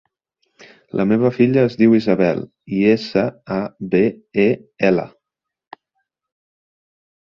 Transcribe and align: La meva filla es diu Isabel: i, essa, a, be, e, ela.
La 0.99 1.05
meva 1.11 1.31
filla 1.35 1.65
es 1.65 1.75
diu 1.83 1.93
Isabel: 1.99 2.41
i, 2.79 2.81
essa, 2.95 3.27
a, 3.59 3.61
be, 3.95 4.05
e, 4.49 4.51
ela. 4.93 5.09